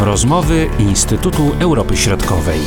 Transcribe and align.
Rozmowy 0.00 0.70
Instytutu 0.78 1.42
Europy 1.60 1.96
Środkowej. 1.96 2.60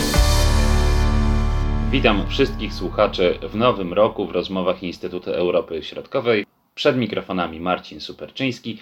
Witam 1.92 2.28
wszystkich 2.28 2.74
słuchaczy 2.74 3.40
w 3.50 3.56
nowym 3.56 3.94
roku 3.94 4.28
w 4.28 4.32
rozmowach 4.32 4.84
Instytutu 4.84 5.32
Europy 5.32 5.84
Środkowej. 5.84 6.46
Przed 6.76 6.98
mikrofonami 6.98 7.60
Marcin 7.60 8.00
Superczyński 8.00 8.80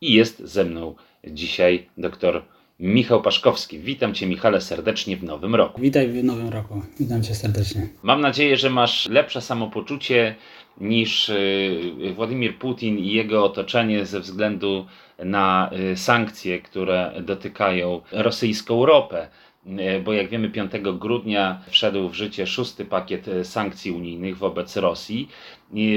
i 0.00 0.12
jest 0.12 0.38
ze 0.38 0.64
mną 0.64 0.94
dzisiaj 1.24 1.88
dr 1.98 2.42
Michał 2.82 3.22
Paszkowski. 3.22 3.78
Witam 3.78 4.14
Cię, 4.14 4.26
Michale, 4.26 4.60
serdecznie 4.60 5.16
w 5.16 5.24
nowym 5.24 5.54
roku. 5.54 5.80
Witaj 5.80 6.08
w 6.08 6.24
nowym 6.24 6.48
roku. 6.48 6.82
Witam 7.00 7.22
Cię 7.22 7.34
serdecznie. 7.34 7.88
Mam 8.02 8.20
nadzieję, 8.20 8.56
że 8.56 8.70
masz 8.70 9.08
lepsze 9.08 9.40
samopoczucie 9.40 10.34
niż 10.80 11.28
y, 11.28 12.14
Władimir 12.16 12.58
Putin 12.58 12.98
i 12.98 13.12
jego 13.12 13.44
otoczenie 13.44 14.06
ze 14.06 14.20
względu 14.20 14.86
na 15.18 15.70
y, 15.92 15.96
sankcje, 15.96 16.60
które 16.60 17.12
dotykają 17.20 18.00
rosyjską 18.12 18.86
ropę. 18.86 19.28
Y, 19.66 20.02
bo 20.04 20.12
jak 20.12 20.28
wiemy, 20.28 20.50
5 20.50 20.72
grudnia 20.98 21.62
wszedł 21.70 22.08
w 22.08 22.14
życie 22.14 22.46
szósty 22.46 22.84
pakiet 22.84 23.26
sankcji 23.42 23.92
unijnych 23.92 24.38
wobec 24.38 24.76
Rosji 24.76 25.28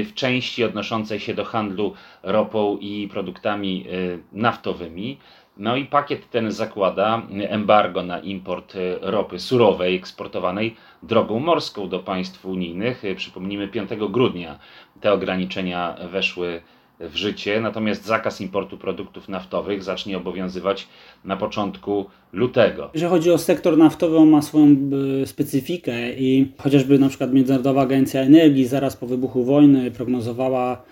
w 0.04 0.14
części 0.14 0.64
odnoszącej 0.64 1.20
się 1.20 1.34
do 1.34 1.44
handlu 1.44 1.94
ropą 2.22 2.78
i 2.80 3.08
produktami 3.08 3.86
naftowymi. 4.32 5.18
No 5.56 5.76
i 5.76 5.84
pakiet 5.84 6.30
ten 6.30 6.52
zakłada 6.52 7.22
embargo 7.48 8.02
na 8.02 8.18
import 8.18 8.74
ropy 9.00 9.38
surowej 9.38 9.96
eksportowanej 9.96 10.76
drogą 11.02 11.40
morską 11.40 11.88
do 11.88 11.98
państw 11.98 12.46
unijnych. 12.46 13.02
Przypomnijmy, 13.16 13.68
5 13.68 13.90
grudnia 14.10 14.58
te 15.00 15.12
ograniczenia 15.12 15.96
weszły 16.10 16.62
w 17.00 17.16
życie, 17.16 17.60
natomiast 17.60 18.06
zakaz 18.06 18.40
importu 18.40 18.78
produktów 18.78 19.28
naftowych 19.28 19.82
zacznie 19.82 20.16
obowiązywać 20.16 20.88
na 21.24 21.36
początku 21.36 22.06
lutego. 22.32 22.90
Jeżeli 22.94 23.10
chodzi 23.10 23.30
o 23.30 23.38
sektor 23.38 23.78
naftowy, 23.78 24.16
on 24.16 24.28
ma 24.28 24.42
swoją 24.42 24.76
e, 25.22 25.26
specyfikę 25.26 26.12
i 26.12 26.52
chociażby 26.58 26.98
na 26.98 27.08
przykład 27.08 27.32
Międzynarodowa 27.32 27.82
Agencja 27.82 28.20
Energii 28.20 28.66
zaraz 28.66 28.96
po 28.96 29.06
wybuchu 29.06 29.44
wojny 29.44 29.90
prognozowała 29.90 30.82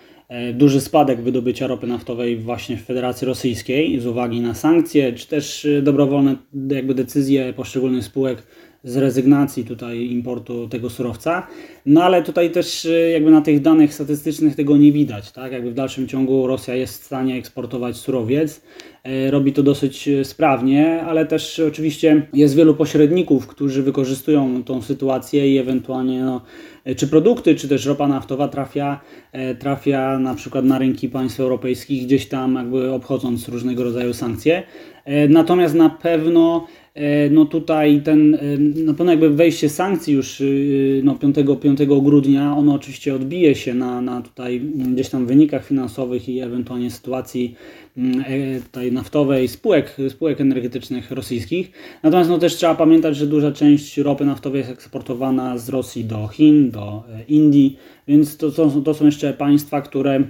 duży 0.53 0.81
spadek 0.81 1.21
wydobycia 1.21 1.67
ropy 1.67 1.87
naftowej 1.87 2.37
właśnie 2.37 2.77
w 2.77 2.81
Federacji 2.81 3.27
Rosyjskiej 3.27 3.99
z 3.99 4.05
uwagi 4.05 4.41
na 4.41 4.53
sankcje, 4.53 5.13
czy 5.13 5.27
też 5.27 5.65
e, 5.65 5.81
dobrowolne 5.81 6.35
jakby 6.69 6.93
decyzje 6.93 7.53
poszczególnych 7.53 8.03
spółek 8.03 8.43
z 8.83 8.97
rezygnacji 8.97 9.65
tutaj 9.65 10.05
importu 10.05 10.67
tego 10.67 10.89
surowca. 10.89 11.47
No 11.85 12.03
ale 12.03 12.23
tutaj 12.23 12.51
też 12.51 12.85
e, 12.85 13.09
jakby 13.09 13.31
na 13.31 13.41
tych 13.41 13.61
danych 13.61 13.93
statystycznych 13.93 14.55
tego 14.55 14.77
nie 14.77 14.91
widać, 14.91 15.31
tak? 15.31 15.51
Jakby 15.51 15.71
w 15.71 15.73
dalszym 15.73 16.07
ciągu 16.07 16.47
Rosja 16.47 16.75
jest 16.75 17.01
w 17.01 17.05
stanie 17.05 17.35
eksportować 17.35 17.97
surowiec, 17.97 18.61
robi 19.29 19.53
to 19.53 19.63
dosyć 19.63 20.09
sprawnie, 20.23 21.01
ale 21.01 21.25
też 21.25 21.59
oczywiście 21.59 22.27
jest 22.33 22.55
wielu 22.55 22.75
pośredników, 22.75 23.47
którzy 23.47 23.83
wykorzystują 23.83 24.63
tą 24.63 24.81
sytuację 24.81 25.53
i 25.53 25.57
ewentualnie 25.57 26.21
no, 26.21 26.41
czy 26.93 27.07
produkty, 27.07 27.55
czy 27.55 27.67
też 27.67 27.85
ropa 27.85 28.07
naftowa 28.07 28.47
trafia, 28.47 28.99
e, 29.31 29.55
trafia 29.55 30.19
na 30.19 30.35
przykład 30.35 30.65
na 30.65 30.79
rynki 30.79 31.09
państw 31.09 31.39
europejskich, 31.39 32.03
gdzieś 32.03 32.27
tam 32.27 32.55
jakby 32.55 32.91
obchodząc 32.91 33.47
różnego 33.47 33.83
rodzaju 33.83 34.13
sankcje. 34.13 34.63
E, 35.05 35.27
natomiast 35.27 35.75
na 35.75 35.89
pewno 35.89 36.67
no 37.31 37.45
tutaj 37.45 38.01
ten, 38.01 38.37
na 38.85 38.93
pewno 38.93 39.11
jakby 39.11 39.29
wejście 39.29 39.69
sankcji 39.69 40.13
już 40.13 40.43
no 41.03 41.15
5, 41.15 41.35
5 41.61 41.79
grudnia, 41.85 42.57
ono 42.57 42.73
oczywiście 42.73 43.15
odbije 43.15 43.55
się 43.55 43.73
na, 43.73 44.01
na 44.01 44.21
tutaj 44.21 44.59
gdzieś 44.93 45.09
tam 45.09 45.25
wynikach 45.25 45.65
finansowych 45.65 46.29
i 46.29 46.39
ewentualnie 46.39 46.91
sytuacji 46.91 47.55
Mm, 47.97 48.23
e, 48.27 48.61
tutaj 48.61 48.91
naftowej 48.91 49.47
spółek, 49.47 49.97
spółek 50.09 50.41
energetycznych 50.41 51.11
rosyjskich. 51.11 51.71
Natomiast 52.03 52.29
no, 52.29 52.37
też 52.37 52.55
trzeba 52.55 52.75
pamiętać, 52.75 53.17
że 53.17 53.27
duża 53.27 53.51
część 53.51 53.97
ropy 53.97 54.25
naftowej 54.25 54.59
jest 54.59 54.71
eksportowana 54.71 55.57
z 55.57 55.69
Rosji 55.69 56.05
do 56.05 56.27
Chin, 56.27 56.71
do 56.71 57.03
e, 57.09 57.23
Indii, 57.23 57.77
więc 58.07 58.37
to, 58.37 58.51
to, 58.51 58.69
to 58.69 58.93
są 58.93 59.05
jeszcze 59.05 59.33
państwa, 59.33 59.81
które 59.81 60.23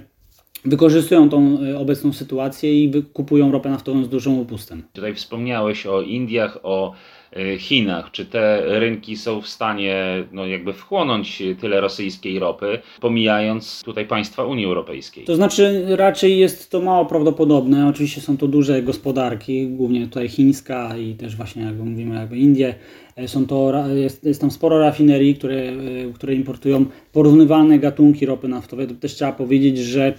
wykorzystują 0.64 1.28
tą 1.28 1.58
e, 1.60 1.78
obecną 1.78 2.12
sytuację 2.12 2.84
i 2.84 3.02
kupują 3.12 3.52
ropę 3.52 3.70
naftową 3.70 4.04
z 4.04 4.08
dużym 4.08 4.38
upustem. 4.38 4.82
Tutaj 4.92 5.14
wspomniałeś 5.14 5.86
o 5.86 6.02
Indiach, 6.02 6.58
o 6.62 6.94
E, 7.36 7.58
Chinach. 7.58 8.10
Czy 8.10 8.26
te 8.26 8.62
rynki 8.80 9.16
są 9.16 9.40
w 9.40 9.48
stanie 9.48 10.24
no, 10.32 10.46
jakby 10.46 10.72
wchłonąć 10.72 11.42
tyle 11.60 11.80
rosyjskiej 11.80 12.38
ropy, 12.38 12.78
pomijając 13.00 13.82
tutaj 13.84 14.06
państwa 14.06 14.44
Unii 14.44 14.64
Europejskiej? 14.64 15.24
To 15.24 15.36
znaczy 15.36 15.84
raczej 15.88 16.38
jest 16.38 16.70
to 16.70 16.80
mało 16.80 17.06
prawdopodobne. 17.06 17.88
Oczywiście 17.88 18.20
są 18.20 18.36
to 18.36 18.48
duże 18.48 18.82
gospodarki, 18.82 19.66
głównie 19.66 20.06
tutaj 20.06 20.28
chińska 20.28 20.96
i 20.96 21.14
też 21.14 21.36
właśnie 21.36 21.62
jak 21.62 21.76
mówimy 21.76 22.14
jakby 22.14 22.36
Indie. 22.36 22.74
E, 23.16 23.28
są 23.28 23.46
to, 23.46 23.88
jest, 23.88 24.24
jest 24.24 24.40
tam 24.40 24.50
sporo 24.50 24.78
rafinerii, 24.78 25.34
które, 25.34 25.54
e, 25.54 26.12
które 26.14 26.34
importują 26.34 26.84
porównywane 27.12 27.78
gatunki 27.78 28.26
ropy 28.26 28.48
naftowej. 28.48 28.86
To 28.86 28.94
też 28.94 29.14
trzeba 29.14 29.32
powiedzieć, 29.32 29.78
że 29.78 30.14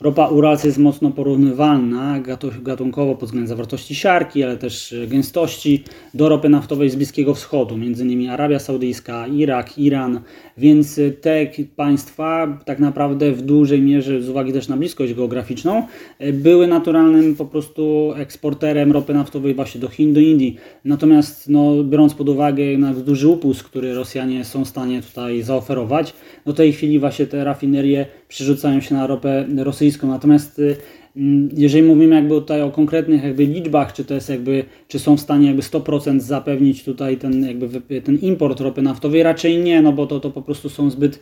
Ropa 0.00 0.28
Urals 0.28 0.64
jest 0.64 0.78
mocno 0.78 1.10
porównywalna 1.10 2.20
gatunkowo 2.62 3.14
pod 3.14 3.28
względem 3.28 3.48
zawartości 3.48 3.94
siarki, 3.94 4.42
ale 4.42 4.56
też 4.56 4.92
e, 4.92 5.06
gęstości 5.06 5.84
do 6.14 6.28
ropy 6.28 6.48
naftowej 6.48 6.90
z 6.90 6.96
Bliskiego 6.96 7.34
Wschodu, 7.34 7.76
między 7.76 8.04
Arabia 8.30 8.58
Saudyjska, 8.58 9.26
Irak, 9.26 9.78
Iran, 9.78 10.20
więc 10.58 10.98
e, 10.98 11.10
te 11.10 11.46
państwa 11.76 12.58
tak 12.64 12.78
naprawdę 12.78 13.32
w 13.32 13.42
dużej 13.42 13.82
mierze 13.82 14.22
z 14.22 14.28
uwagi 14.28 14.52
też 14.52 14.68
na 14.68 14.76
bliskość 14.76 15.14
geograficzną 15.14 15.86
e, 16.18 16.32
były 16.32 16.66
naturalnym 16.66 17.36
po 17.36 17.44
prostu 17.44 18.12
eksporterem 18.16 18.92
ropy 18.92 19.14
naftowej 19.14 19.54
właśnie 19.54 19.80
do 19.80 19.88
Chin, 19.88 20.14
do 20.14 20.20
Indii. 20.20 20.56
Natomiast 20.84 21.48
no, 21.48 21.84
biorąc 21.84 22.14
pod 22.14 22.28
uwagę 22.28 22.62
jednak 22.62 22.96
duży 22.96 23.28
upust, 23.28 23.62
który 23.62 23.94
Rosjanie 23.94 24.44
są 24.44 24.64
w 24.64 24.68
stanie 24.68 25.02
tutaj 25.02 25.42
zaoferować, 25.42 26.14
no 26.46 26.52
tej 26.52 26.72
chwili 26.72 26.98
właśnie 26.98 27.26
te 27.26 27.44
rafinerie 27.44 28.06
przerzucają 28.28 28.80
się 28.80 28.94
na 28.94 29.06
ropę 29.06 29.46
rosyjską. 29.56 29.87
Natomiast 30.02 30.58
y, 30.58 30.76
mm, 31.16 31.48
jeżeli 31.56 31.82
mówimy 31.82 32.14
jakby 32.14 32.34
tutaj 32.34 32.62
o 32.62 32.70
konkretnych 32.70 33.24
jakby 33.24 33.46
liczbach, 33.46 33.92
czy 33.92 34.04
to 34.04 34.14
jest 34.14 34.28
jakby, 34.28 34.64
czy 34.88 34.98
są 34.98 35.16
w 35.16 35.20
stanie 35.20 35.46
jakby 35.46 35.62
100% 35.62 36.20
zapewnić 36.20 36.84
tutaj 36.84 37.16
ten 37.16 37.46
jakby 37.46 38.00
ten 38.00 38.18
import 38.18 38.60
ropy 38.60 38.82
naftowej, 38.82 39.22
raczej 39.22 39.58
nie, 39.58 39.82
no 39.82 39.92
bo 39.92 40.06
to, 40.06 40.20
to 40.20 40.30
po 40.30 40.42
prostu 40.42 40.68
są 40.68 40.90
zbyt 40.90 41.20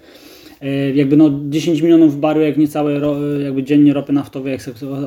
jakby 0.94 1.16
no 1.16 1.30
10 1.48 1.80
milionów 1.80 2.20
baryłek 2.20 2.56
niecałe 2.56 3.00
jakby 3.44 3.62
dziennie 3.62 3.92
ropy 3.92 4.12
naftowej 4.12 4.54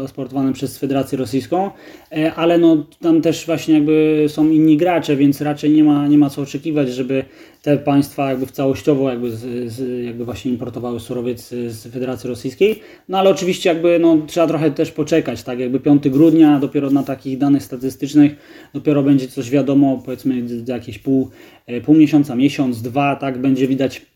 eksportowane 0.04 0.54
przez 0.54 0.78
Federację 0.78 1.18
Rosyjską, 1.18 1.72
e, 2.12 2.34
ale 2.34 2.58
no 2.58 2.86
tam 3.02 3.22
też 3.22 3.46
właśnie 3.46 3.74
jakby 3.74 4.26
są 4.28 4.50
inni 4.50 4.78
gracze, 4.78 5.16
więc 5.16 5.42
raczej 5.42 5.72
nie 5.72 5.84
ma, 5.84 6.08
nie 6.08 6.18
ma 6.18 6.30
co 6.30 6.42
oczekiwać, 6.42 6.90
żeby 6.90 7.24
te 7.62 7.78
państwa 7.78 8.30
jakby 8.30 8.46
w 8.46 8.52
całościowo 8.52 9.09
jakby, 9.09 9.32
z, 9.32 9.72
z, 9.74 10.06
jakby 10.06 10.26
właśnie 10.26 10.52
importowały 10.52 11.00
surowiec 11.00 11.50
z 11.50 11.88
Federacji 11.88 12.30
Rosyjskiej, 12.30 12.80
no 13.09 13.18
ale 13.18 13.30
oczywiście 13.30 13.70
jakby 13.70 14.00
no 14.00 14.18
trzeba 14.28 14.48
trochę 14.48 14.72
też 14.72 14.92
poczekać, 14.92 15.44
tak? 15.44 15.59
Jakby 15.59 15.80
5 15.80 16.09
grudnia 16.09 16.59
dopiero 16.59 16.90
na 16.90 17.04
takich 17.04 17.38
danych 17.38 17.64
statystycznych 17.64 18.36
dopiero 18.74 19.04
będzie 19.04 19.28
coś 19.28 19.50
wiadomo, 19.50 20.02
powiedzmy 20.06 20.44
jakieś 20.68 21.00
pół, 21.00 21.30
e, 21.68 21.82
pół 21.82 21.96
miesiąca, 21.96 22.36
miesiąc, 22.36 22.82
dwa, 22.82 23.16
tak? 23.16 23.42
Będzie 23.42 23.68
widać 23.68 24.09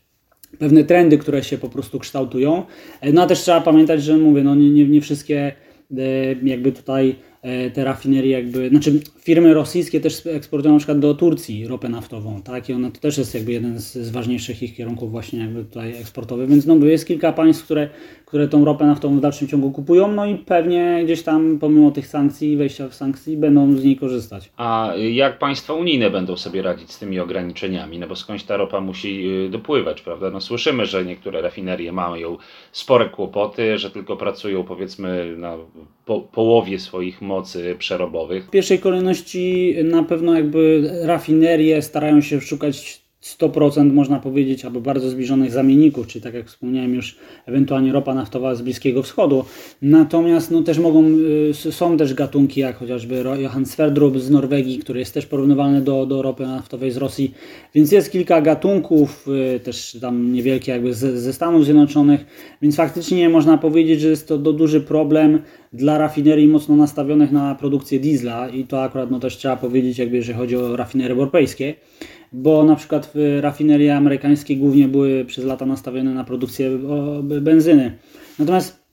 pewne 0.58 0.84
trendy, 0.84 1.18
które 1.18 1.44
się 1.44 1.58
po 1.58 1.68
prostu 1.68 1.98
kształtują. 1.98 2.62
E, 3.00 3.12
no 3.12 3.22
a 3.22 3.26
też 3.26 3.40
trzeba 3.40 3.60
pamiętać, 3.60 4.02
że 4.02 4.16
mówię, 4.16 4.42
no 4.42 4.54
nie, 4.54 4.70
nie, 4.70 4.88
nie 4.88 5.00
wszystkie 5.00 5.52
e, 5.98 6.34
jakby 6.42 6.72
tutaj 6.72 7.16
E, 7.44 7.70
te 7.70 7.84
rafinerie 7.84 8.30
jakby, 8.30 8.68
znaczy 8.68 9.00
firmy 9.18 9.54
rosyjskie 9.54 10.00
też 10.00 10.26
eksportują 10.26 10.72
na 10.74 10.78
przykład 10.78 10.98
do 10.98 11.14
Turcji 11.14 11.66
ropę 11.66 11.88
naftową, 11.88 12.42
tak? 12.42 12.68
I 12.68 12.72
ona 12.72 12.90
to 12.90 13.00
też 13.00 13.18
jest 13.18 13.34
jakby 13.34 13.52
jeden 13.52 13.80
z, 13.80 13.92
z 13.92 14.10
ważniejszych 14.10 14.62
ich 14.62 14.76
kierunków 14.76 15.10
właśnie 15.10 15.38
jakby 15.38 15.64
tutaj 15.64 15.96
eksportowych, 15.96 16.48
więc 16.48 16.66
no 16.66 16.76
jest 16.76 17.06
kilka 17.06 17.32
państw, 17.32 17.64
które, 17.64 17.88
które 18.34 18.48
tą 18.48 18.64
ropę 18.64 18.86
naftową 18.86 19.16
w 19.16 19.20
dalszym 19.20 19.48
ciągu 19.48 19.70
kupują, 19.70 20.12
no 20.12 20.26
i 20.26 20.34
pewnie 20.34 21.00
gdzieś 21.04 21.22
tam 21.22 21.58
pomimo 21.58 21.90
tych 21.90 22.06
sankcji, 22.06 22.56
wejścia 22.56 22.88
w 22.88 22.94
sankcji 22.94 23.36
będą 23.36 23.76
z 23.76 23.84
niej 23.84 23.96
korzystać. 23.96 24.50
A 24.56 24.92
jak 25.12 25.38
państwa 25.38 25.72
unijne 25.72 26.10
będą 26.10 26.36
sobie 26.36 26.62
radzić 26.62 26.92
z 26.92 26.98
tymi 26.98 27.20
ograniczeniami? 27.20 27.98
No 27.98 28.06
bo 28.06 28.16
skądś 28.16 28.44
ta 28.44 28.56
ropa 28.56 28.80
musi 28.80 29.28
y, 29.46 29.48
dopływać, 29.48 30.02
prawda? 30.02 30.30
No 30.30 30.40
słyszymy, 30.40 30.86
że 30.86 31.04
niektóre 31.04 31.42
rafinerie 31.42 31.92
mają 31.92 32.36
spore 32.72 33.08
kłopoty, 33.08 33.78
że 33.78 33.90
tylko 33.90 34.16
pracują 34.16 34.64
powiedzmy 34.64 35.36
na 35.36 35.56
po, 36.04 36.20
połowie 36.20 36.78
swoich 36.78 37.22
mocy 37.22 37.76
przerobowych. 37.78 38.46
W 38.46 38.50
pierwszej 38.50 38.78
kolejności 38.78 39.74
na 39.84 40.02
pewno 40.02 40.34
jakby 40.34 40.90
rafinerie 41.02 41.82
starają 41.82 42.20
się 42.20 42.40
szukać 42.40 43.03
100% 43.24 43.92
można 43.92 44.20
powiedzieć, 44.20 44.64
albo 44.64 44.80
bardzo 44.80 45.10
zbliżonych 45.10 45.52
zamienników, 45.52 46.06
czyli 46.06 46.22
tak 46.22 46.34
jak 46.34 46.46
wspomniałem 46.46 46.94
już, 46.94 47.16
ewentualnie 47.46 47.92
ropa 47.92 48.14
naftowa 48.14 48.54
z 48.54 48.62
Bliskiego 48.62 49.02
Wschodu. 49.02 49.44
Natomiast 49.82 50.50
no, 50.50 50.62
też 50.62 50.78
mogą, 50.78 51.04
y, 51.50 51.72
są 51.72 51.96
też 51.96 52.14
gatunki, 52.14 52.60
jak 52.60 52.76
chociażby 52.76 53.24
Johann 53.38 53.66
Sverdrup 53.66 54.18
z 54.18 54.30
Norwegii, 54.30 54.78
który 54.78 55.00
jest 55.00 55.14
też 55.14 55.26
porównywalny 55.26 55.80
do, 55.80 56.06
do 56.06 56.22
ropy 56.22 56.46
naftowej 56.46 56.90
z 56.90 56.96
Rosji, 56.96 57.34
więc 57.74 57.92
jest 57.92 58.12
kilka 58.12 58.40
gatunków, 58.40 59.28
y, 59.56 59.60
też 59.60 59.98
tam 60.00 60.32
niewielkie 60.32 60.72
jakby 60.72 60.94
ze, 60.94 61.20
ze 61.20 61.32
Stanów 61.32 61.64
Zjednoczonych, 61.64 62.26
więc 62.62 62.76
faktycznie 62.76 63.28
można 63.28 63.58
powiedzieć, 63.58 64.00
że 64.00 64.08
jest 64.08 64.28
to 64.28 64.38
duży 64.38 64.80
problem 64.80 65.38
dla 65.72 65.98
rafinerii 65.98 66.48
mocno 66.48 66.76
nastawionych 66.76 67.32
na 67.32 67.54
produkcję 67.54 68.00
diesla. 68.00 68.48
I 68.48 68.64
to 68.64 68.82
akurat 68.82 69.10
no 69.10 69.20
też 69.20 69.36
trzeba 69.36 69.56
powiedzieć, 69.56 69.98
jakby 69.98 70.16
jeżeli 70.16 70.38
chodzi 70.38 70.56
o 70.56 70.76
rafinerie 70.76 71.12
europejskie, 71.12 71.74
bo 72.34 72.64
na 72.64 72.76
przykład 72.76 73.12
rafinerie 73.40 73.96
amerykańskie 73.96 74.56
głównie 74.56 74.88
były 74.88 75.24
przez 75.24 75.44
lata 75.44 75.66
nastawione 75.66 76.14
na 76.14 76.24
produkcję 76.24 76.78
benzyny. 77.22 77.98
Natomiast 78.38 78.84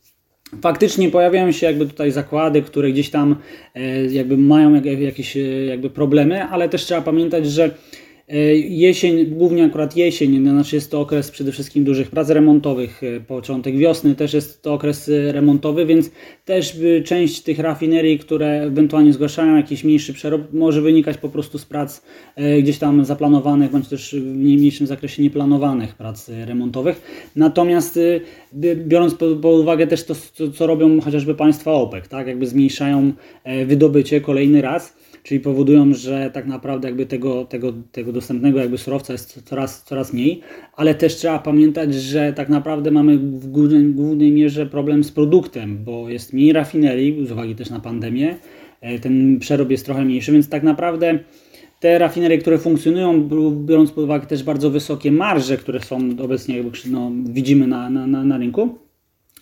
faktycznie 0.62 1.10
pojawiają 1.10 1.52
się 1.52 1.66
jakby 1.66 1.86
tutaj 1.86 2.12
zakłady, 2.12 2.62
które 2.62 2.92
gdzieś 2.92 3.10
tam 3.10 3.36
e, 3.76 4.06
jakby 4.06 4.38
mają 4.38 4.84
jakieś 4.84 5.38
e, 5.38 5.40
jakby 5.66 5.90
problemy, 5.90 6.44
ale 6.44 6.70
też 6.70 6.86
trzeba 6.86 7.02
pamiętać, 7.02 7.48
że 7.48 7.72
jesień, 8.70 9.26
głównie 9.26 9.66
akurat 9.66 9.98
jesień, 9.98 10.44
znaczy 10.44 10.76
jest 10.76 10.92
to 10.92 11.02
okres 11.02 11.32
przede 11.32 11.52
wszystkim 11.52 11.84
dużych 11.84 12.10
prac 12.10 12.30
remontowych, 12.30 13.04
e, 13.04 13.20
początek 13.20 13.78
wiosny 13.78 14.16
też 14.16 14.34
jest 14.34 14.62
to 14.62 14.74
okres 14.74 15.10
e, 15.10 15.32
remontowy, 15.32 15.86
więc 15.86 16.12
też 16.46 16.80
część 17.06 17.42
tych 17.42 17.60
rafinerii, 17.60 18.20
które 18.20 18.62
ewentualnie 18.62 19.14
zgłaszają 19.14 19.56
jakiś 19.56 19.84
mniejszy 19.84 20.14
przerób, 20.14 20.54
może 20.54 20.82
wynikać 20.82 21.18
po 21.18 21.30
prostu 21.30 21.58
z 21.58 21.66
prac 21.66 22.02
gdzieś 22.62 22.78
tam 22.78 23.06
zaplanowanych, 23.06 23.72
bądź 23.72 23.88
też 23.88 24.16
w 24.16 24.36
mniejszym 24.36 24.88
zakresie 24.88 25.24
nieplanowanych 25.24 25.96
prac 25.96 26.30
remontowych. 26.30 27.02
Natomiast 27.36 28.00
biorąc 28.76 29.16
pod 29.16 29.46
uwagę 29.46 29.88
też 29.88 30.06
to, 30.06 30.16
co 30.54 30.68
robią 30.68 31.02
chociażby 31.02 31.36
państwa 31.36 31.72
OPEC, 31.72 32.08
tak, 32.08 32.28
jakby 32.28 32.48
zmniejszają 32.48 33.14
wydobycie 33.66 34.22
kolejny 34.22 34.62
raz, 34.62 34.94
czyli 35.24 35.40
powodują, 35.40 35.94
że 35.94 36.32
tak 36.34 36.48
naprawdę 36.48 36.88
jakby 36.88 37.06
tego, 37.06 37.46
tego, 37.46 37.74
tego 37.92 38.12
dostępnego 38.12 38.60
jakby 38.60 38.78
surowca 38.78 39.14
jest 39.14 39.44
coraz, 39.44 39.84
coraz 39.84 40.14
mniej, 40.14 40.42
ale 40.76 40.96
też 40.96 41.16
trzeba 41.16 41.40
pamiętać, 41.40 41.94
że 41.94 42.34
tak 42.34 42.50
naprawdę 42.50 42.92
mamy 42.92 43.18
w 43.18 43.48
głównej, 43.48 43.86
głównej 43.86 44.32
mierze 44.32 44.66
problem 44.66 45.04
z 45.04 45.12
produktem, 45.12 45.84
bo 45.84 46.10
jest 46.10 46.34
mniej 46.34 46.54
rafinerii, 46.54 47.28
z 47.28 47.32
uwagi 47.32 47.56
też 47.56 47.70
na 47.70 47.80
pandemię, 47.80 48.36
e, 48.82 49.00
ten 49.00 49.40
przerób 49.40 49.72
jest 49.72 49.86
trochę 49.86 50.06
mniejszy, 50.06 50.32
więc 50.32 50.50
tak 50.50 50.64
naprawdę 50.64 51.20
te 51.80 52.00
rafinerie, 52.00 52.38
które 52.38 52.58
funkcjonują, 52.58 53.30
biorąc 53.66 53.92
pod 53.92 54.04
uwagę 54.04 54.28
też 54.28 54.44
bardzo 54.44 54.70
wysokie 54.70 55.12
marże, 55.12 55.58
które 55.58 55.80
są 55.80 56.00
obecnie, 56.20 56.58
jakby, 56.58 56.72
no, 56.90 57.12
widzimy 57.26 57.68
na, 57.68 57.90
na, 57.90 58.24
na 58.24 58.38
rynku, 58.38 58.78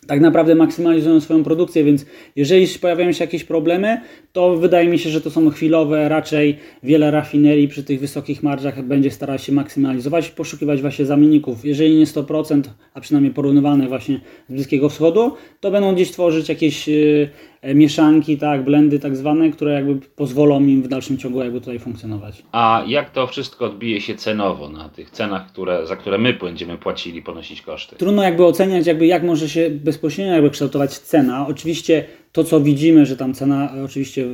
tak 0.09 0.21
naprawdę 0.21 0.55
maksymalizują 0.55 1.21
swoją 1.21 1.43
produkcję, 1.43 1.83
więc 1.83 2.05
jeżeli 2.35 2.67
pojawiają 2.81 3.11
się 3.11 3.23
jakieś 3.23 3.43
problemy, 3.43 4.01
to 4.31 4.55
wydaje 4.55 4.89
mi 4.89 4.99
się, 4.99 5.09
że 5.09 5.21
to 5.21 5.29
są 5.31 5.49
chwilowe, 5.49 6.09
raczej 6.09 6.57
wiele 6.83 7.11
rafinerii 7.11 7.67
przy 7.67 7.83
tych 7.83 7.99
wysokich 7.99 8.43
marżach 8.43 8.83
będzie 8.83 9.11
starać 9.11 9.43
się 9.43 9.51
maksymalizować, 9.51 10.29
poszukiwać 10.29 10.81
właśnie 10.81 11.05
zamienników. 11.05 11.65
Jeżeli 11.65 11.95
nie 11.95 12.05
100%, 12.05 12.61
a 12.93 13.01
przynajmniej 13.01 13.33
porównywane 13.33 13.87
właśnie 13.87 14.19
z 14.49 14.53
Bliskiego 14.53 14.89
Wschodu, 14.89 15.33
to 15.59 15.71
będą 15.71 15.95
gdzieś 15.95 16.11
tworzyć 16.11 16.49
jakieś 16.49 16.89
y, 16.89 17.29
mieszanki, 17.63 18.37
tak, 18.37 18.63
blendy 18.63 18.99
tak 18.99 19.17
zwane, 19.17 19.49
które 19.49 19.73
jakby 19.73 19.95
pozwolą 20.15 20.63
im 20.63 20.81
w 20.81 20.87
dalszym 20.87 21.17
ciągu 21.17 21.43
jakby 21.43 21.59
tutaj 21.59 21.79
funkcjonować. 21.79 22.43
A 22.51 22.83
jak 22.87 23.09
to 23.09 23.27
wszystko 23.27 23.65
odbije 23.65 24.01
się 24.01 24.15
cenowo 24.15 24.69
na 24.69 24.89
tych 24.89 25.09
cenach, 25.09 25.47
które, 25.47 25.87
za 25.87 25.95
które 25.95 26.17
my 26.17 26.33
będziemy 26.33 26.77
płacili, 26.77 27.21
ponosić 27.21 27.61
koszty? 27.61 27.95
Trudno 27.95 28.23
jakby 28.23 28.45
oceniać, 28.45 28.87
jakby 28.87 29.07
jak 29.07 29.23
może 29.23 29.49
się 29.49 29.69
bezpośrednio 29.69 30.33
jakby 30.33 30.49
kształtować 30.49 30.97
cena. 30.97 31.47
Oczywiście 31.47 32.05
to, 32.31 32.43
co 32.43 32.61
widzimy, 32.61 33.05
że 33.05 33.17
tam 33.17 33.33
cena 33.33 33.73
oczywiście 33.85 34.27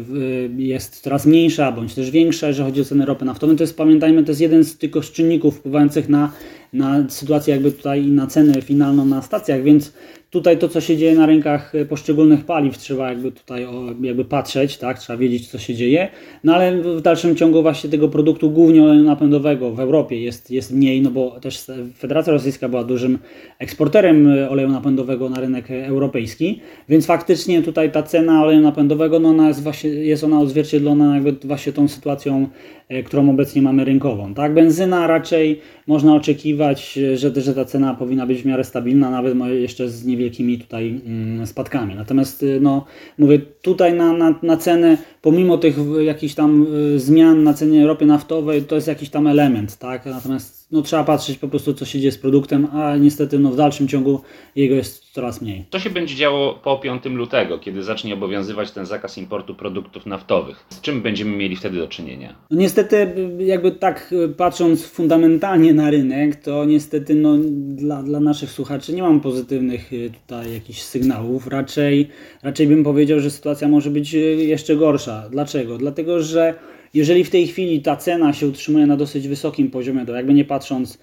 jest 0.57 1.01
coraz 1.01 1.25
mniejsza, 1.25 1.72
bądź 1.72 1.95
też 1.95 2.12
większa, 2.12 2.48
jeżeli 2.48 2.69
chodzi 2.69 2.81
o 2.81 2.86
ceny 2.86 3.06
ropy 3.06 3.25
naftowej, 3.25 3.57
to 3.57 3.63
jest, 3.63 3.77
pamiętajmy, 3.77 4.24
to 4.24 4.31
jest 4.31 4.42
jeden 4.42 4.63
z 4.63 4.77
tylko 4.77 5.01
z 5.01 5.12
czynników 5.12 5.57
wpływających 5.57 6.10
na, 6.10 6.31
na 6.74 7.10
sytuację 7.10 7.54
jakby 7.54 7.72
tutaj 7.72 8.04
i 8.04 8.12
na 8.12 8.27
cenę 8.27 8.62
finalną 8.62 9.06
na 9.06 9.22
stacjach, 9.22 9.63
więc 9.63 9.94
tutaj 10.36 10.58
to, 10.58 10.70
co 10.70 10.82
się 10.82 10.98
dzieje 10.98 11.16
na 11.16 11.26
rynkach 11.26 11.76
e, 11.76 11.86
poszczególnych 11.86 12.46
paliw, 12.46 12.78
trzeba 12.78 13.10
jakby 13.10 13.32
tutaj 13.32 13.68
jakby 14.02 14.26
patrzeć, 14.26 14.78
tak, 14.78 15.00
trzeba 15.00 15.18
wiedzieć, 15.18 15.48
co 15.48 15.60
się 15.60 15.76
dzieje, 15.76 16.08
no 16.44 16.56
ale 16.56 16.82
w 16.82 17.02
dalszym 17.02 17.36
ciągu 17.36 17.62
właśnie 17.62 17.90
tego 17.90 18.10
produktu 18.10 18.52
głównie 18.52 18.84
oleju 18.84 19.04
napędowego 19.04 19.72
w 19.72 19.80
Europie 19.80 20.22
jest, 20.22 20.52
jest 20.52 20.72
mniej, 20.72 21.02
no 21.02 21.12
bo 21.12 21.40
też 21.40 21.66
Federacja 21.98 22.34
Rosyjska 22.34 22.70
była 22.70 22.84
dużym 22.84 23.20
eksporterem 23.60 24.28
e, 24.28 24.50
oleju 24.50 24.70
napędowego 24.70 25.30
na 25.30 25.42
rynek 25.42 25.72
europejski, 25.72 26.60
więc 26.90 27.06
faktycznie 27.06 27.62
tutaj 27.62 27.92
ta 27.92 28.04
cena 28.04 28.44
oleju 28.44 28.62
napędowego, 28.62 29.20
no 29.20 29.30
ona 29.30 29.48
jest 29.48 29.64
właśnie, 29.64 29.90
jest 29.90 30.24
ona 30.24 30.40
odzwierciedlona 30.40 31.14
jakby 31.14 31.48
właśnie 31.48 31.74
tą 31.74 31.88
sytuacją 31.88 32.48
E, 32.90 33.04
którą 33.04 33.30
obecnie 33.30 33.62
mamy 33.62 33.86
rynkową. 33.86 34.34
Tak, 34.34 34.54
benzyna 34.54 35.08
raczej 35.08 35.62
można 35.88 36.16
oczekiwać, 36.16 37.00
że, 37.16 37.42
że 37.42 37.54
ta 37.54 37.66
cena 37.66 37.94
powinna 37.94 38.26
być 38.26 38.42
w 38.42 38.46
miarę 38.46 38.64
stabilna, 38.64 39.10
nawet 39.10 39.36
jeszcze 39.62 39.90
z 39.90 40.06
niewielkimi 40.25 40.57
tutaj 40.57 41.01
mm, 41.06 41.48
spadkami. 41.48 41.95
Natomiast 41.95 42.44
y, 42.44 42.60
no, 42.62 42.86
mówię, 43.18 43.39
tutaj 43.39 43.94
na, 43.94 44.13
na, 44.13 44.36
na 44.44 44.57
cenę, 44.57 44.98
pomimo 45.22 45.57
tych 45.57 45.77
jakichś 46.06 46.33
tam 46.33 46.68
y, 46.95 47.00
zmian 47.00 47.44
na 47.44 47.54
cenie 47.54 47.88
ropy 47.88 48.06
naftowej, 48.06 48.63
to 48.63 48.75
jest 48.75 48.88
jakiś 48.88 49.10
tam 49.10 49.27
element, 49.27 49.77
tak? 49.77 50.06
Natomiast 50.06 50.68
no, 50.72 50.81
trzeba 50.81 51.04
patrzeć 51.04 51.38
po 51.38 51.48
prostu, 51.48 51.74
co 51.74 51.86
się 51.86 52.00
dzieje 52.00 52.12
z 52.12 52.18
produktem, 52.18 52.68
a 52.72 52.98
niestety 52.98 53.39
no, 53.39 53.51
w 53.51 53.56
dalszym 53.56 53.88
ciągu 53.88 54.22
jego 54.56 54.75
jest 54.75 55.05
coraz 55.15 55.41
mniej. 55.41 55.65
Co 55.71 55.79
się 55.79 55.89
będzie 55.89 56.15
działo 56.15 56.53
po 56.53 56.77
5 56.77 57.06
lutego, 57.06 57.59
kiedy 57.59 57.83
zacznie 57.83 58.13
obowiązywać 58.13 58.71
ten 58.71 58.85
zakaz 58.85 59.17
importu 59.17 59.56
produktów 59.56 60.06
naftowych? 60.06 60.65
Z 60.69 60.81
czym 60.81 61.01
będziemy 61.01 61.38
mieli 61.38 61.56
wtedy 61.56 61.77
do 61.77 61.88
czynienia? 61.88 62.35
No, 62.51 62.57
niestety, 62.57 63.15
jakby 63.39 63.71
tak 63.71 64.13
patrząc 64.38 64.85
fundamentalnie 64.85 65.73
na 65.73 65.91
rynek, 65.91 66.35
to 66.35 66.65
niestety 66.65 67.15
no, 67.15 67.38
dla, 67.75 68.03
dla 68.03 68.19
naszych 68.19 68.51
słuchaczy 68.51 68.94
nie 68.94 69.01
mam 69.01 69.21
pozytywnych 69.21 69.94
y, 69.94 70.12
tutaj 70.27 70.53
jakichś 70.53 70.81
sygnałów. 70.81 71.47
Raczej, 71.47 72.09
raczej 72.44 72.67
bym 72.67 72.83
powiedział, 72.83 73.19
że 73.19 73.31
sytuacja 73.31 73.67
może 73.67 73.89
być 73.89 74.15
y, 74.15 74.17
jeszcze 74.35 74.75
gorsza. 74.75 75.29
Dlaczego? 75.31 75.77
Dlatego, 75.77 76.21
że 76.21 76.53
jeżeli 76.95 77.23
w 77.23 77.29
tej 77.29 77.47
chwili 77.47 77.81
ta 77.81 77.95
cena 77.95 78.33
się 78.33 78.47
utrzymuje 78.47 78.85
na 78.85 78.97
dosyć 78.97 79.27
wysokim 79.27 79.71
poziomie, 79.71 80.06
to 80.06 80.15
jakby 80.15 80.33
nie 80.33 80.45
patrząc, 80.45 81.00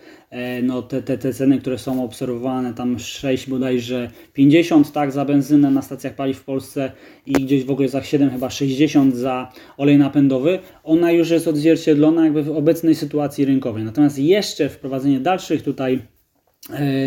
no 0.63 0.83
te, 0.83 1.03
te, 1.03 1.19
te 1.19 1.33
ceny, 1.33 1.59
które 1.59 1.79
są 1.79 2.05
obserwowane, 2.05 2.75
tam 2.75 2.99
6 2.99 3.49
bodajże 3.49 4.11
50 4.33 4.93
tak 4.93 5.13
za 5.13 5.25
benzynę 5.25 5.71
na 5.71 5.83
stacjach 5.83 6.15
paliw 6.15 6.39
w 6.39 6.45
Polsce 6.45 6.93
i 7.27 7.33
gdzieś 7.33 7.65
w 7.65 7.71
ogóle 7.71 7.89
za 7.89 8.03
7 8.03 8.31
chyba 8.31 8.51
60 8.51 9.17
za 9.17 9.53
olej 9.77 9.99
napędowy, 9.99 10.59
ona 10.85 11.13
już 11.13 11.31
jest 11.31 11.49
odzwierciedlona 11.49 12.25
jakby 12.25 12.43
w 12.43 12.51
obecnej 12.51 12.95
sytuacji 12.95 13.45
rynkowej. 13.45 13.85
Natomiast 13.85 14.19
jeszcze 14.19 14.69
wprowadzenie 14.69 15.21
dalszych 15.21 15.63
tutaj 15.63 15.99
E, 15.99 16.12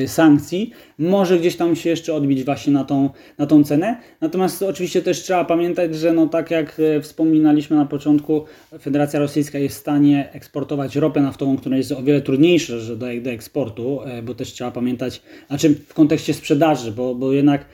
sankcji 0.07 0.71
może 0.99 1.39
gdzieś 1.39 1.55
tam 1.55 1.75
się 1.75 1.89
jeszcze 1.89 2.13
odbić 2.13 2.43
właśnie 2.43 2.73
na 2.73 2.83
tą, 2.83 3.09
na 3.37 3.45
tą 3.45 3.63
cenę. 3.63 3.97
Natomiast 4.21 4.63
oczywiście 4.63 5.01
też 5.01 5.23
trzeba 5.23 5.45
pamiętać, 5.45 5.95
że 5.95 6.13
no 6.13 6.27
tak 6.27 6.51
jak 6.51 6.79
e, 6.79 7.01
wspominaliśmy 7.01 7.75
na 7.75 7.85
początku, 7.85 8.45
Federacja 8.81 9.19
Rosyjska 9.19 9.59
jest 9.59 9.75
w 9.75 9.79
stanie 9.79 10.29
eksportować 10.33 10.95
ropę 10.95 11.21
naftową, 11.21 11.57
która 11.57 11.77
jest 11.77 11.91
o 11.91 12.03
wiele 12.03 12.21
trudniejsza 12.21 12.73
do, 12.89 12.95
do 13.21 13.29
eksportu, 13.29 14.01
e, 14.05 14.21
bo 14.21 14.35
też 14.35 14.53
trzeba 14.53 14.71
pamiętać, 14.71 15.21
znaczy 15.47 15.69
w 15.69 15.93
kontekście 15.93 16.33
sprzedaży, 16.33 16.91
bo, 16.91 17.15
bo 17.15 17.33
jednak 17.33 17.65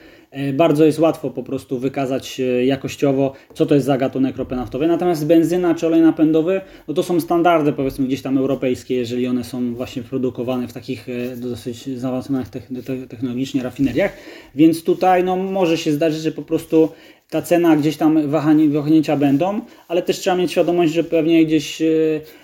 bardzo 0.52 0.84
jest 0.84 0.98
łatwo 0.98 1.30
po 1.30 1.42
prostu 1.42 1.78
wykazać 1.78 2.40
e, 2.40 2.64
jakościowo, 2.64 3.32
co 3.54 3.66
to 3.66 3.74
jest 3.74 3.86
za 3.86 3.98
gatunek 3.98 4.36
ropy 4.36 4.56
naftowej. 4.56 4.88
Natomiast 4.88 5.26
benzyna 5.26 5.74
czy 5.74 5.86
olej 5.86 6.00
napędowy, 6.00 6.60
no 6.88 6.94
to 6.94 7.02
są 7.02 7.20
standardy 7.20 7.72
powiedzmy 7.72 8.06
gdzieś 8.06 8.22
tam 8.22 8.38
europejskie, 8.38 8.94
jeżeli 8.94 9.26
one 9.26 9.44
są 9.44 9.74
właśnie 9.74 10.02
produkowane 10.02 10.68
w 10.68 10.72
takich 10.72 11.08
e, 11.08 11.36
dosyć 11.36 11.98
zaawansowanych 11.98 12.48
technologicznie 13.08 13.62
rafineriach. 13.62 14.16
Więc 14.54 14.84
tutaj 14.84 15.24
no, 15.24 15.36
może 15.36 15.78
się 15.78 15.92
zdarzyć, 15.92 16.22
że 16.22 16.32
po 16.32 16.42
prostu 16.42 16.88
ta 17.30 17.42
cena 17.42 17.76
gdzieś 17.76 17.96
tam 17.96 18.30
wahnięcia 18.70 19.16
będą, 19.16 19.60
ale 19.88 20.02
też 20.02 20.18
trzeba 20.18 20.36
mieć 20.36 20.50
świadomość, 20.50 20.92
że 20.92 21.04
pewnie 21.04 21.46
gdzieś 21.46 21.82
E, 21.82 22.41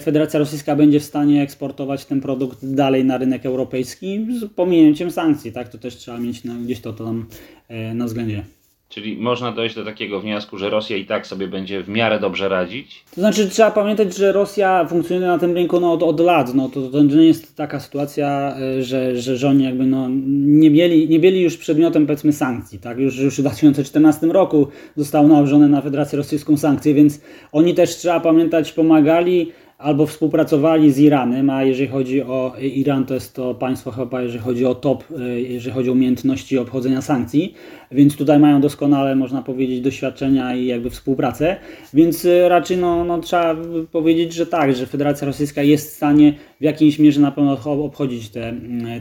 Federacja 0.00 0.38
Rosyjska 0.38 0.76
będzie 0.76 1.00
w 1.00 1.04
stanie 1.04 1.42
eksportować 1.42 2.04
ten 2.04 2.20
produkt 2.20 2.58
dalej 2.62 3.04
na 3.04 3.18
rynek 3.18 3.46
europejski 3.46 4.26
z 4.40 4.54
pominięciem 4.54 5.10
sankcji, 5.10 5.52
tak? 5.52 5.68
To 5.68 5.78
też 5.78 5.96
trzeba 5.96 6.18
mieć 6.18 6.44
na, 6.44 6.54
gdzieś 6.54 6.80
to, 6.80 6.92
to 6.92 7.04
tam 7.04 7.26
e, 7.68 7.94
na 7.94 8.04
względzie. 8.04 8.44
Czyli 8.88 9.16
można 9.16 9.52
dojść 9.52 9.74
do 9.74 9.84
takiego 9.84 10.20
wniosku, 10.20 10.58
że 10.58 10.70
Rosja 10.70 10.96
i 10.96 11.04
tak 11.04 11.26
sobie 11.26 11.48
będzie 11.48 11.82
w 11.82 11.88
miarę 11.88 12.20
dobrze 12.20 12.48
radzić? 12.48 13.04
To 13.14 13.20
znaczy 13.20 13.48
trzeba 13.50 13.70
pamiętać, 13.70 14.16
że 14.16 14.32
Rosja 14.32 14.86
funkcjonuje 14.88 15.26
na 15.26 15.38
tym 15.38 15.54
rynku 15.54 15.80
no, 15.80 15.92
od, 15.92 16.02
od 16.02 16.20
lat. 16.20 16.54
No, 16.54 16.68
to, 16.68 16.88
to 16.90 17.02
nie 17.02 17.26
jest 17.26 17.56
taka 17.56 17.80
sytuacja, 17.80 18.56
e, 18.56 18.82
że, 18.82 19.16
że, 19.16 19.36
że 19.36 19.48
oni 19.48 19.64
jakby 19.64 19.86
no, 19.86 20.08
nie, 20.36 20.70
mieli, 20.70 21.08
nie 21.08 21.20
byli 21.20 21.42
już 21.42 21.56
przedmiotem 21.56 22.06
powiedzmy 22.06 22.32
sankcji. 22.32 22.78
Tak? 22.78 22.98
Już, 22.98 23.18
już 23.18 23.38
w 23.38 23.40
2014 23.40 24.26
roku 24.26 24.68
zostało 24.96 25.28
nałożone 25.28 25.68
na 25.68 25.82
Federację 25.82 26.16
Rosyjską 26.16 26.56
sankcje, 26.56 26.94
więc 26.94 27.20
oni 27.52 27.74
też 27.74 27.96
trzeba 27.96 28.20
pamiętać 28.20 28.72
pomagali 28.72 29.52
albo 29.78 30.06
współpracowali 30.06 30.92
z 30.92 30.98
Iranem, 30.98 31.50
a 31.50 31.64
jeżeli 31.64 31.88
chodzi 31.88 32.22
o 32.22 32.54
Iran, 32.60 33.06
to 33.06 33.14
jest 33.14 33.34
to 33.34 33.54
państwo 33.54 33.90
chyba, 33.90 34.22
jeżeli 34.22 34.44
chodzi 34.44 34.66
o 34.66 34.74
top, 34.74 35.04
e, 35.18 35.40
jeżeli 35.40 35.74
chodzi 35.74 35.90
o 35.90 35.92
umiejętności 35.92 36.58
obchodzenia 36.58 37.02
sankcji, 37.02 37.54
więc 37.90 38.16
tutaj 38.16 38.38
mają 38.38 38.60
doskonale, 38.60 39.16
można 39.16 39.42
powiedzieć, 39.42 39.80
doświadczenia 39.80 40.56
i 40.56 40.66
jakby 40.66 40.90
współpracę, 40.90 41.56
więc 41.94 42.24
e, 42.24 42.48
raczej 42.48 42.76
no, 42.78 43.04
no, 43.04 43.18
trzeba 43.18 43.56
powiedzieć, 43.92 44.32
że 44.32 44.46
tak, 44.46 44.76
że 44.76 44.86
Federacja 44.86 45.26
Rosyjska 45.26 45.62
jest 45.62 45.92
w 45.92 45.96
stanie 45.96 46.34
w 46.60 46.64
jakiejś 46.64 46.98
mierze 46.98 47.20
na 47.20 47.30
pewno 47.30 47.58
obchodzić 47.84 48.28
te, 48.28 48.54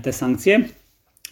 te 0.03 0.13
sankcje. 0.13 0.63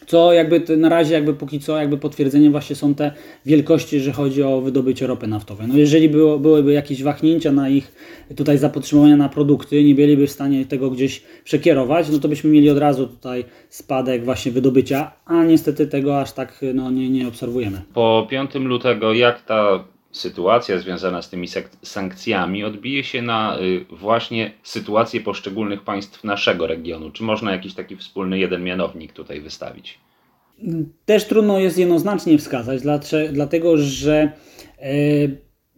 Co 0.06 0.34
jakby 0.34 0.78
na 0.78 0.90
razie 0.90 1.14
jakby 1.14 1.34
póki 1.34 1.60
co 1.60 1.78
jakby 1.78 1.98
potwierdzeniem 1.98 2.52
właśnie 2.52 2.76
są 2.76 2.96
te 2.96 3.12
wielkości, 3.46 3.96
jeżeli 3.96 4.14
chodzi 4.14 4.44
o 4.44 4.62
wydobycie 4.62 5.08
ropy 5.08 5.28
naftowej. 5.28 5.68
No 5.68 5.78
jeżeli 5.78 6.10
było, 6.10 6.40
byłyby 6.40 6.74
jakieś 6.74 7.04
wahnięcia 7.04 7.52
na 7.52 7.70
ich 7.70 7.96
tutaj 8.36 8.58
zapotrzebowania 8.58 9.18
na 9.18 9.30
produkty, 9.30 9.84
nie 9.84 9.96
byliby 9.96 10.28
w 10.28 10.32
stanie 10.32 10.66
tego 10.66 10.90
gdzieś 10.90 11.24
przekierować, 11.44 12.10
no 12.10 12.20
to 12.20 12.28
byśmy 12.28 12.50
mieli 12.50 12.70
od 12.70 12.78
razu 12.78 13.08
tutaj 13.08 13.46
spadek 13.70 14.26
właśnie 14.26 14.52
wydobycia, 14.52 15.12
a 15.26 15.44
niestety 15.44 15.88
tego 15.88 16.22
aż 16.22 16.32
tak 16.32 16.60
no, 16.74 16.92
nie, 16.92 17.10
nie 17.10 17.28
obserwujemy. 17.28 17.82
Po 17.94 18.28
5 18.30 18.56
lutego 18.56 19.14
jak 19.14 19.42
ta 19.42 19.93
sytuacja 20.14 20.80
związana 20.80 21.22
z 21.22 21.30
tymi 21.30 21.48
sankcjami 21.84 22.64
odbije 22.64 23.04
się 23.04 23.22
na 23.22 23.60
y, 23.60 23.86
właśnie 23.90 24.52
sytuację 24.64 25.22
poszczególnych 25.22 25.82
państw 25.82 26.24
naszego 26.24 26.68
regionu? 26.68 27.12
Czy 27.12 27.24
można 27.24 27.52
jakiś 27.52 27.74
taki 27.74 27.96
wspólny 27.96 28.40
jeden 28.40 28.64
mianownik 28.64 29.14
tutaj 29.14 29.42
wystawić? 29.42 30.00
Też 31.06 31.26
trudno 31.26 31.60
jest 31.60 31.78
jednoznacznie 31.78 32.38
wskazać, 32.38 32.82
dlatego 33.32 33.78
że 33.78 34.32
e, 34.80 34.94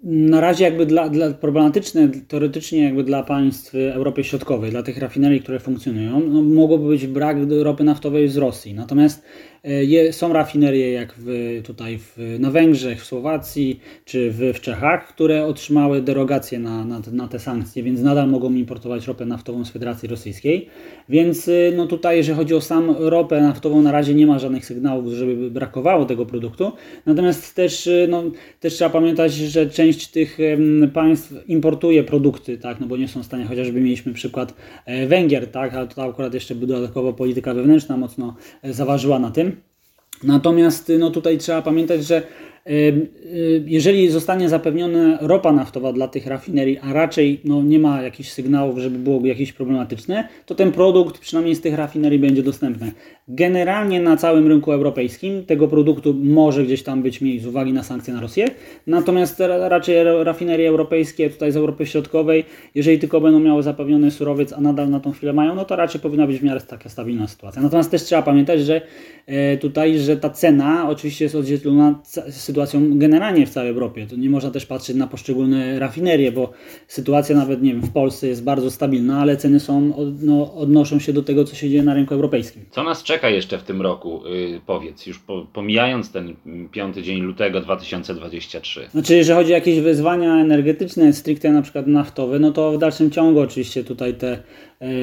na 0.05 0.41
razie 0.41 0.63
jakby 0.63 0.85
dla, 0.85 1.09
dla 1.09 1.33
problematyczne 1.33 2.09
teoretycznie 2.27 2.83
jakby 2.83 3.03
dla 3.03 3.23
państw 3.23 3.75
Europy 3.75 4.23
Środkowej, 4.23 4.71
dla 4.71 4.83
tych 4.83 4.97
rafinerii, 4.97 5.41
które 5.41 5.59
funkcjonują, 5.59 6.19
no, 6.19 6.41
mogłoby 6.41 6.87
być 6.87 7.07
brak 7.07 7.37
ropy 7.63 7.83
naftowej 7.83 8.29
z 8.29 8.37
Rosji. 8.37 8.73
Natomiast 8.73 9.23
E, 9.65 9.83
je, 9.83 10.13
są 10.13 10.33
rafinerie 10.33 10.91
jak 10.91 11.13
w, 11.17 11.61
tutaj 11.63 11.97
w, 11.97 12.37
na 12.39 12.51
Węgrzech, 12.51 13.01
w 13.01 13.05
Słowacji 13.05 13.79
czy 14.05 14.31
w, 14.31 14.57
w 14.57 14.61
Czechach, 14.61 15.07
które 15.07 15.45
otrzymały 15.45 16.01
derogację 16.01 16.59
na, 16.59 16.85
na, 16.85 17.01
na, 17.11 17.27
te 17.27 17.39
sankcje, 17.39 17.83
więc 17.83 18.01
nadal 18.01 18.29
mogą 18.29 18.53
importować 18.53 19.07
ropę 19.07 19.25
naftową 19.25 19.65
z 19.65 19.71
Federacji 19.71 20.09
Rosyjskiej. 20.09 20.69
Więc 21.09 21.47
e, 21.47 21.51
no 21.75 21.87
tutaj, 21.87 22.17
jeżeli 22.17 22.37
chodzi 22.37 22.53
o 22.55 22.61
sam 22.61 22.95
ropę 22.99 23.41
naftową, 23.41 23.81
na 23.81 23.91
razie 23.91 24.13
nie 24.13 24.27
ma 24.27 24.39
żadnych 24.39 24.65
sygnałów, 24.65 25.13
żeby 25.13 25.51
brakowało 25.51 26.05
tego 26.05 26.25
produktu. 26.25 26.71
Natomiast 27.05 27.55
też, 27.55 27.87
e, 27.87 28.07
no, 28.09 28.23
też 28.59 28.73
trzeba 28.73 28.89
pamiętać, 28.89 29.33
że 29.33 29.69
część 29.69 29.94
tych 29.97 30.37
państw 30.93 31.33
importuje 31.47 32.03
produkty, 32.03 32.57
tak, 32.57 32.79
no 32.79 32.87
bo 32.87 32.97
nie 32.97 33.07
są 33.07 33.23
w 33.23 33.25
stanie, 33.25 33.45
chociażby 33.45 33.81
mieliśmy 33.81 34.13
przykład 34.13 34.53
Węgier, 35.07 35.51
tak, 35.51 35.73
ale 35.73 35.87
to 35.87 36.03
akurat 36.03 36.33
jeszcze 36.33 36.55
dodatkowo 36.55 37.13
polityka 37.13 37.53
wewnętrzna 37.53 37.97
mocno 37.97 38.35
zaważyła 38.63 39.19
na 39.19 39.31
tym. 39.31 39.61
Natomiast 40.23 40.91
no 40.99 41.11
tutaj 41.11 41.37
trzeba 41.37 41.61
pamiętać, 41.61 42.05
że 42.05 42.21
jeżeli 43.65 44.09
zostanie 44.09 44.49
zapewniona 44.49 45.17
ropa 45.21 45.51
naftowa 45.51 45.93
dla 45.93 46.07
tych 46.07 46.27
rafinerii, 46.27 46.77
a 46.77 46.93
raczej 46.93 47.41
no, 47.43 47.63
nie 47.63 47.79
ma 47.79 48.01
jakichś 48.01 48.29
sygnałów, 48.29 48.77
żeby 48.77 48.99
byłoby 48.99 49.27
jakieś 49.27 49.53
problematyczne, 49.53 50.27
to 50.45 50.55
ten 50.55 50.71
produkt 50.71 51.19
przynajmniej 51.19 51.55
z 51.55 51.61
tych 51.61 51.75
rafinerii 51.75 52.19
będzie 52.19 52.43
dostępny. 52.43 52.91
Generalnie 53.27 54.01
na 54.01 54.17
całym 54.17 54.47
rynku 54.47 54.71
europejskim 54.71 55.45
tego 55.45 55.67
produktu 55.67 56.15
może 56.23 56.63
gdzieś 56.63 56.83
tam 56.83 57.03
być 57.03 57.21
mniej 57.21 57.39
z 57.39 57.45
uwagi 57.47 57.73
na 57.73 57.83
sankcje 57.83 58.13
na 58.13 58.21
Rosję, 58.21 58.47
natomiast 58.87 59.39
raczej 59.59 59.95
rafinerie 60.23 60.69
europejskie 60.69 61.29
tutaj 61.29 61.51
z 61.51 61.57
Europy 61.57 61.85
Środkowej, 61.85 62.43
jeżeli 62.75 62.99
tylko 62.99 63.21
będą 63.21 63.39
miały 63.39 63.63
zapewniony 63.63 64.11
surowiec, 64.11 64.53
a 64.53 64.61
nadal 64.61 64.89
na 64.89 64.99
tą 64.99 65.11
chwilę 65.11 65.33
mają, 65.33 65.55
no 65.55 65.65
to 65.65 65.75
raczej 65.75 66.01
powinna 66.01 66.27
być 66.27 66.39
w 66.39 66.43
miarę 66.43 66.61
taka 66.61 66.89
stabilna 66.89 67.27
sytuacja. 67.27 67.61
Natomiast 67.61 67.91
też 67.91 68.03
trzeba 68.03 68.21
pamiętać, 68.21 68.61
że 68.61 68.81
e, 69.25 69.57
tutaj, 69.57 69.99
że 69.99 70.17
ta 70.17 70.29
cena 70.29 70.89
oczywiście 70.89 71.25
jest 71.25 71.35
odzwierciedlona 71.35 71.99
sytuacją 72.29 72.54
generalnie 72.91 73.45
w 73.45 73.49
całej 73.49 73.69
Europie. 73.69 74.07
To 74.07 74.15
nie 74.15 74.29
można 74.29 74.51
też 74.51 74.65
patrzeć 74.65 74.95
na 74.95 75.07
poszczególne 75.07 75.79
rafinerie, 75.79 76.31
bo 76.31 76.51
sytuacja 76.87 77.35
nawet, 77.35 77.61
nie 77.61 77.71
wiem, 77.71 77.81
w 77.81 77.91
Polsce 77.91 78.27
jest 78.27 78.43
bardzo 78.43 78.71
stabilna, 78.71 79.19
ale 79.19 79.37
ceny 79.37 79.59
są, 79.59 79.93
no, 80.21 80.53
odnoszą 80.53 80.99
się 80.99 81.13
do 81.13 81.23
tego, 81.23 81.43
co 81.43 81.55
się 81.55 81.69
dzieje 81.69 81.83
na 81.83 81.93
rynku 81.93 82.13
europejskim. 82.13 82.65
Co 82.71 82.83
nas 82.83 83.03
czeka 83.03 83.29
jeszcze 83.29 83.57
w 83.57 83.63
tym 83.63 83.81
roku, 83.81 84.21
yy, 84.25 84.61
powiedz, 84.65 85.07
już 85.07 85.19
po, 85.19 85.47
pomijając 85.53 86.11
ten 86.11 86.35
piąty 86.71 87.03
dzień 87.03 87.21
lutego 87.21 87.61
2023? 87.61 88.87
Znaczy, 88.91 89.15
jeżeli 89.15 89.37
chodzi 89.37 89.51
o 89.51 89.55
jakieś 89.55 89.79
wyzwania 89.79 90.35
energetyczne, 90.35 91.13
stricte 91.13 91.51
na 91.51 91.61
przykład 91.61 91.87
naftowe, 91.87 92.39
no 92.39 92.51
to 92.51 92.71
w 92.71 92.77
dalszym 92.77 93.11
ciągu 93.11 93.39
oczywiście 93.39 93.83
tutaj 93.83 94.13
te 94.13 94.43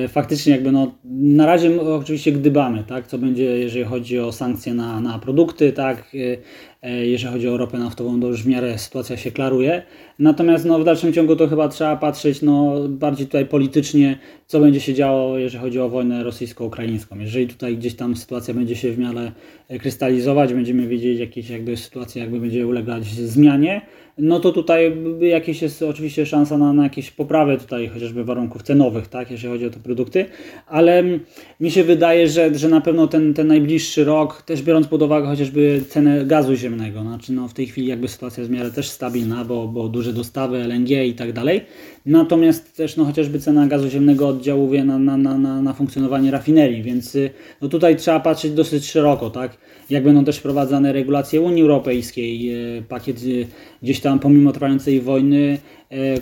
faktycznie 0.08 0.52
jakby 0.52 0.72
no, 0.72 0.92
na 1.04 1.46
razie 1.46 1.80
oczywiście 1.80 2.32
gdybamy, 2.32 2.84
tak, 2.84 3.06
co 3.06 3.18
będzie, 3.18 3.44
jeżeli 3.44 3.84
chodzi 3.84 4.18
o 4.18 4.32
sankcje 4.32 4.74
na, 4.74 5.00
na 5.00 5.18
produkty, 5.18 5.72
tak, 5.72 5.98
e, 5.98 6.88
e, 6.88 7.06
jeżeli 7.06 7.32
chodzi 7.32 7.48
o 7.48 7.56
ropę 7.56 7.78
naftową, 7.78 8.20
to 8.20 8.26
już 8.26 8.42
w 8.42 8.46
miarę 8.46 8.78
sytuacja 8.78 9.16
się 9.16 9.30
klaruje. 9.30 9.82
Natomiast 10.18 10.64
no, 10.64 10.78
w 10.78 10.84
dalszym 10.84 11.12
ciągu 11.12 11.36
to 11.36 11.48
chyba 11.48 11.68
trzeba 11.68 11.96
patrzeć 11.96 12.42
no, 12.42 12.74
bardziej 12.88 13.26
tutaj 13.26 13.46
politycznie, 13.46 14.18
co 14.52 14.60
będzie 14.60 14.80
się 14.80 14.94
działo, 14.94 15.38
jeżeli 15.38 15.64
chodzi 15.64 15.80
o 15.80 15.88
wojnę 15.88 16.22
rosyjsko-ukraińską. 16.22 17.18
Jeżeli 17.18 17.48
tutaj 17.48 17.76
gdzieś 17.76 17.94
tam 17.94 18.16
sytuacja 18.16 18.54
będzie 18.54 18.76
się 18.76 18.92
w 18.92 18.98
miarę 18.98 19.32
krystalizować, 19.80 20.54
będziemy 20.54 20.86
wiedzieć, 20.86 21.20
jakieś 21.20 21.50
jakby 21.50 21.76
sytuacja 21.76 22.22
jakby 22.22 22.40
będzie 22.40 22.66
ulegać 22.66 23.04
zmianie, 23.04 23.80
no 24.18 24.40
to 24.40 24.52
tutaj 24.52 24.96
jakieś 25.20 25.62
jest 25.62 25.82
oczywiście 25.82 26.26
szansa 26.26 26.58
na, 26.58 26.72
na 26.72 26.82
jakieś 26.82 27.10
poprawę 27.10 27.58
tutaj 27.58 27.88
chociażby 27.88 28.24
warunków 28.24 28.62
cenowych, 28.62 29.08
tak, 29.08 29.30
jeżeli 29.30 29.52
chodzi 29.52 29.66
o 29.66 29.70
te 29.70 29.80
produkty, 29.80 30.26
ale 30.66 31.04
mi 31.60 31.70
się 31.70 31.84
wydaje, 31.84 32.28
że, 32.28 32.54
że 32.54 32.68
na 32.68 32.80
pewno 32.80 33.06
ten, 33.06 33.34
ten 33.34 33.46
najbliższy 33.46 34.04
rok, 34.04 34.42
też 34.42 34.62
biorąc 34.62 34.86
pod 34.86 35.02
uwagę 35.02 35.26
chociażby 35.26 35.80
cenę 35.88 36.24
gazu 36.24 36.54
ziemnego, 36.54 37.02
znaczy 37.02 37.32
no 37.32 37.48
w 37.48 37.54
tej 37.54 37.66
chwili 37.66 37.86
jakby 37.86 38.08
sytuacja 38.08 38.40
jest 38.40 38.50
w 38.50 38.54
miarę 38.54 38.70
też 38.70 38.88
stabilna, 38.88 39.44
bo, 39.44 39.68
bo 39.68 39.88
duże 39.88 40.12
dostawy 40.12 40.58
LNG 40.58 40.90
i 40.90 41.14
tak 41.14 41.32
dalej, 41.32 41.60
natomiast 42.06 42.76
też 42.76 42.96
no 42.96 43.04
chociażby 43.04 43.38
cena 43.38 43.66
gazu 43.66 43.90
ziemnego 43.90 44.32
oddziałuje 44.42 44.84
na, 44.84 44.98
na, 44.98 45.16
na, 45.16 45.62
na 45.62 45.72
funkcjonowanie 45.72 46.30
rafinerii, 46.30 46.82
więc 46.82 47.16
no 47.60 47.68
tutaj 47.68 47.96
trzeba 47.96 48.20
patrzeć 48.20 48.52
dosyć 48.52 48.90
szeroko, 48.90 49.30
tak, 49.30 49.58
jak 49.90 50.04
będą 50.04 50.24
też 50.24 50.38
wprowadzane 50.38 50.92
regulacje 50.92 51.40
Unii 51.40 51.62
Europejskiej, 51.62 52.50
e, 52.50 52.82
pakiet 52.82 53.16
e, 53.16 53.20
gdzieś 53.82 54.00
tam 54.00 54.18
pomimo 54.18 54.52
trwającej 54.52 55.00
wojny 55.00 55.58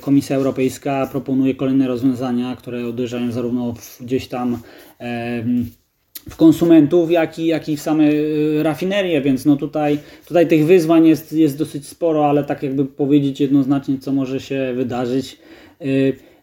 Komisja 0.00 0.37
Europejska 0.37 1.09
proponuje 1.12 1.55
kolejne 1.55 1.89
rozwiązania, 1.89 2.57
które 2.57 2.89
uderzają 2.89 3.33
zarówno 3.33 3.75
gdzieś 4.00 4.29
tam 4.29 4.59
w 6.31 6.37
konsumentów, 6.37 7.11
jak 7.11 7.39
i, 7.39 7.47
jak 7.47 7.69
i 7.69 7.77
w 7.77 7.81
same 7.81 8.05
rafinerie, 8.62 9.21
więc 9.21 9.47
no 9.47 9.57
tutaj, 9.57 9.99
tutaj 10.27 10.49
tych 10.49 10.67
wyzwań 10.67 11.07
jest, 11.07 11.33
jest 11.33 11.59
dosyć 11.59 11.87
sporo, 11.87 12.29
ale 12.31 12.45
tak 12.45 12.62
jakby 12.62 12.85
powiedzieć 12.85 13.41
jednoznacznie, 13.41 13.99
co 13.99 14.12
może 14.12 14.41
się 14.41 14.73
wydarzyć. 14.77 15.39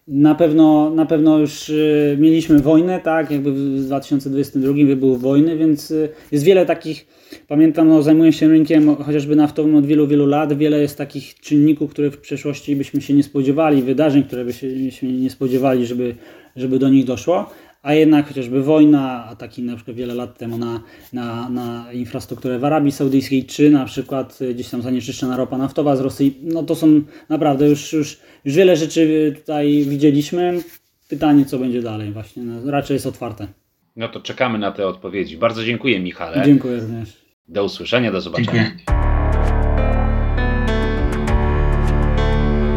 Na 0.08 0.36
pewno, 0.36 0.90
na 0.90 1.06
pewno 1.06 1.40
już 1.40 1.72
mieliśmy 2.18 2.60
wojnę, 2.60 3.00
tak, 3.00 3.32
jakby 3.32 3.52
w 3.52 3.86
2022 3.86 4.74
wybuch 4.74 5.20
wojny, 5.20 5.58
więc 5.58 5.94
jest 6.32 6.44
wiele 6.44 6.66
takich 6.66 7.06
Pamiętam, 7.48 7.88
no, 7.88 8.02
zajmuję 8.02 8.34
się 8.34 8.48
rynkiem 8.48 8.96
chociażby 8.96 9.36
naftowym 9.36 9.76
od 9.76 9.86
wielu, 9.86 10.08
wielu 10.08 10.26
lat. 10.26 10.58
Wiele 10.58 10.82
jest 10.82 10.98
takich 10.98 11.40
czynników, 11.40 11.92
które 11.92 12.12
w 12.12 12.18
przeszłości 12.18 12.76
byśmy 12.76 13.02
się 13.02 13.14
nie 13.14 13.24
spodziewali, 13.24 13.82
wydarzeń, 13.82 14.24
które 14.24 14.46
byśmy 14.46 15.12
nie 15.12 15.30
spodziewali, 15.30 15.86
żeby, 15.86 16.16
żeby 16.56 16.80
do 16.80 16.90
nich 16.90 17.06
doszło. 17.06 17.50
A 17.88 17.94
jednak 17.94 18.28
chociażby 18.28 18.64
wojna, 18.64 19.26
ataki 19.26 19.64
na 19.64 19.76
przykład 19.76 19.98
wiele 19.98 20.16
lat 20.16 20.38
temu 20.38 20.58
na, 20.58 20.82
na, 21.14 21.50
na 21.50 21.94
infrastrukturę 21.94 22.60
w 22.60 22.66
Arabii 22.66 22.92
Saudyjskiej, 22.92 23.46
czy 23.46 23.70
na 23.70 23.86
przykład 23.86 24.40
gdzieś 24.54 24.70
tam 24.70 24.82
zanieczyszczona 24.82 25.38
ropa 25.38 25.58
naftowa 25.58 25.96
z 25.96 26.02
Rosji, 26.02 26.38
no 26.44 26.64
to 26.64 26.76
są 26.76 27.02
naprawdę 27.30 27.68
już, 27.68 27.94
już, 27.94 28.20
już 28.46 28.56
wiele 28.56 28.76
rzeczy 28.76 29.34
tutaj 29.38 29.86
widzieliśmy. 29.90 30.62
Pytanie, 31.10 31.46
co 31.46 31.60
będzie 31.60 31.82
dalej 31.82 32.12
właśnie, 32.12 32.44
no, 32.44 32.72
raczej 32.72 32.94
jest 32.94 33.06
otwarte. 33.06 33.48
No 33.96 34.08
to 34.08 34.20
czekamy 34.22 34.60
na 34.60 34.72
te 34.72 34.88
odpowiedzi. 34.88 35.38
Bardzo 35.38 35.64
dziękuję, 35.64 36.00
Michale. 36.00 36.46
Dziękuję 36.46 36.80
również. 36.80 37.14
Do 37.48 37.64
usłyszenia, 37.64 38.12
do 38.12 38.22
zobaczenia. 38.22 38.64
Dziękuję. 38.64 38.98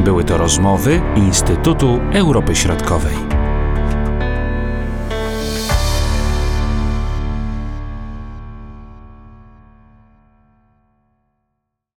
Były 0.04 0.24
to 0.24 0.38
rozmowy 0.38 1.00
Instytutu 1.16 2.00
Europy 2.12 2.56
Środkowej. 2.56 3.29